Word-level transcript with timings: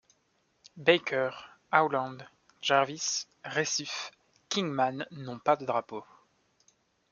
Baker, 0.81 1.29
Howland, 1.71 2.27
Jarvis, 2.59 3.27
Récif 3.45 4.09
Kingman 4.49 5.05
n'ont 5.11 5.37
pas 5.37 5.55
de 5.55 5.63
drapeaux. 5.67 6.03